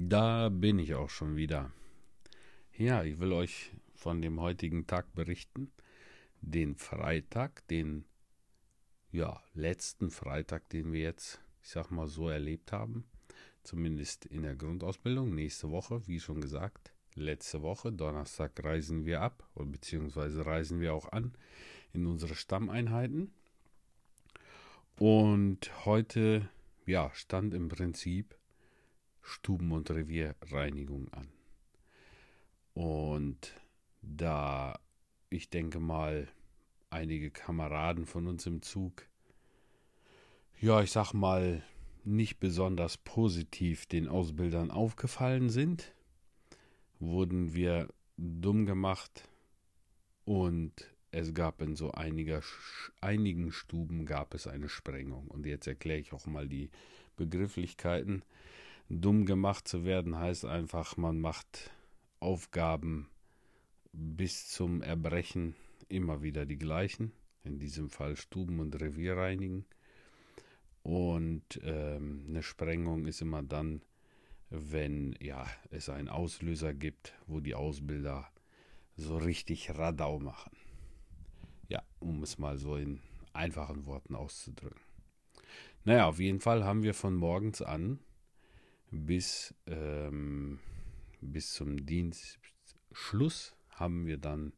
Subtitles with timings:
[0.00, 1.72] Da bin ich auch schon wieder.
[2.76, 5.72] Ja, ich will euch von dem heutigen Tag berichten.
[6.40, 8.04] Den Freitag, den
[9.10, 13.08] ja, letzten Freitag, den wir jetzt, ich sag mal, so erlebt haben.
[13.64, 15.34] Zumindest in der Grundausbildung.
[15.34, 21.10] Nächste Woche, wie schon gesagt, letzte Woche, Donnerstag reisen wir ab, beziehungsweise reisen wir auch
[21.10, 21.32] an
[21.92, 23.32] in unsere Stammeinheiten.
[24.96, 26.48] Und heute,
[26.86, 28.37] ja, stand im Prinzip
[29.28, 31.28] Stuben- und Revierreinigung an.
[32.74, 33.52] Und
[34.02, 34.78] da
[35.30, 36.28] ich denke mal,
[36.90, 39.06] einige Kameraden von uns im Zug,
[40.60, 41.62] ja, ich sag mal,
[42.04, 45.92] nicht besonders positiv den Ausbildern aufgefallen sind,
[46.98, 49.28] wurden wir dumm gemacht
[50.24, 50.72] und
[51.10, 52.42] es gab in so einiger,
[53.00, 55.28] einigen Stuben gab es eine Sprengung.
[55.28, 56.70] Und jetzt erkläre ich auch mal die
[57.16, 58.22] Begrifflichkeiten.
[58.88, 61.70] Dumm gemacht zu werden heißt einfach, man macht
[62.20, 63.08] Aufgaben
[63.92, 65.54] bis zum Erbrechen
[65.88, 67.12] immer wieder die gleichen.
[67.44, 69.64] In diesem Fall Stuben- und Revierreinigen.
[70.82, 73.82] Und ähm, eine Sprengung ist immer dann,
[74.50, 78.30] wenn ja, es einen Auslöser gibt, wo die Ausbilder
[78.96, 80.56] so richtig Radau machen.
[81.68, 83.00] Ja, um es mal so in
[83.34, 84.80] einfachen Worten auszudrücken.
[85.84, 87.98] Naja, auf jeden Fall haben wir von morgens an
[88.90, 90.58] bis, ähm,
[91.20, 94.52] bis zum Dienstschluss haben wir dann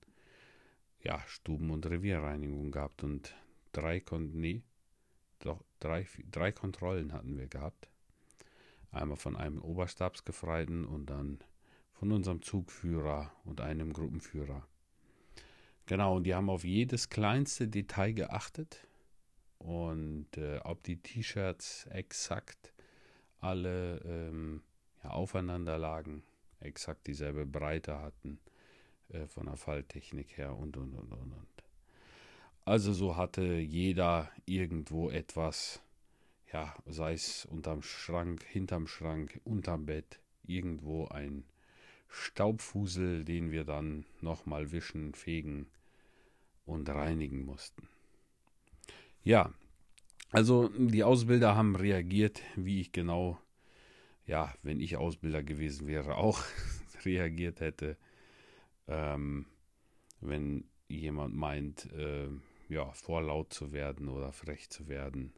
[1.02, 3.34] ja, Stuben- und Revierreinigung gehabt und
[3.72, 4.62] drei, nee,
[5.38, 7.88] doch, drei, drei Kontrollen hatten wir gehabt.
[8.90, 11.38] Einmal von einem Oberstabsgefreiten und dann
[11.92, 14.66] von unserem Zugführer und einem Gruppenführer.
[15.86, 18.86] Genau, und die haben auf jedes kleinste Detail geachtet
[19.58, 22.72] und äh, ob die T-Shirts exakt
[23.40, 24.62] alle ähm,
[25.02, 26.22] ja, aufeinander lagen,
[26.60, 28.38] exakt dieselbe Breite hatten
[29.10, 31.64] äh, von der Falltechnik her und und und und und.
[32.64, 35.80] Also so hatte jeder irgendwo etwas,
[36.52, 41.44] ja, sei es unterm Schrank, hinterm Schrank, unterm Bett, irgendwo ein
[42.08, 45.66] Staubfusel, den wir dann nochmal wischen, fegen
[46.66, 47.88] und reinigen mussten.
[49.22, 49.52] Ja,
[50.30, 53.38] also die Ausbilder haben reagiert, wie ich genau,
[54.26, 56.40] ja, wenn ich Ausbilder gewesen wäre, auch
[57.04, 57.96] reagiert hätte,
[58.86, 59.46] ähm,
[60.20, 62.28] wenn jemand meint, äh,
[62.68, 65.32] ja, vorlaut zu werden oder frech zu werden,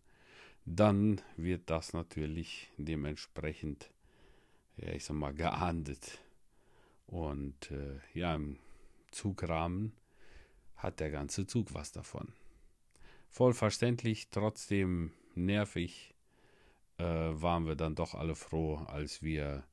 [0.67, 3.91] dann wird das natürlich dementsprechend,
[4.77, 6.21] ja, ich sag mal, geahndet.
[7.07, 8.59] Und äh, ja, im
[9.11, 9.93] Zugrahmen
[10.77, 12.33] hat der ganze Zug was davon
[13.33, 16.15] voll verständlich, trotzdem nervig,
[16.99, 19.65] äh, waren wir dann doch alle froh, als wir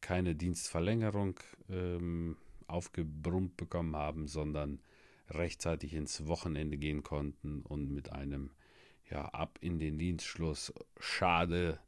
[0.00, 2.36] keine Dienstverlängerung ähm,
[2.68, 4.80] aufgebrummt bekommen haben, sondern
[5.28, 8.50] rechtzeitig ins Wochenende gehen konnten und mit einem
[9.10, 11.80] ja ab in den Dienstschluss schade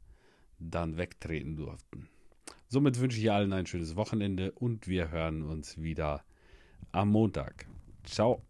[0.59, 2.09] dann wegtreten durften.
[2.67, 6.25] Somit wünsche ich allen ein schönes Wochenende und wir hören uns wieder
[6.91, 7.67] am Montag.
[8.03, 8.46] Ciao.